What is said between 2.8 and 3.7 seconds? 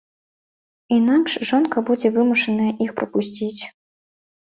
іх прапусціць.